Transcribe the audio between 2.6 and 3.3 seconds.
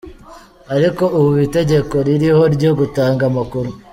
gutanga